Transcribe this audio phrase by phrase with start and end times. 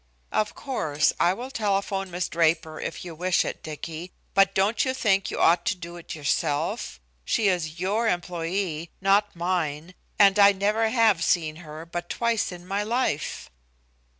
[0.31, 4.95] "Of course, I will telephone Miss Draper if you wish it, Dicky, but don't you
[4.95, 6.99] think you ought to do it yourself?
[7.23, 12.65] She is your employee, not mine, and I never have seen her but twice in
[12.65, 13.51] my life."